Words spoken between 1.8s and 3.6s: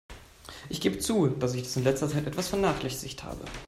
letzter Zeit etwas vernachlässigt habe.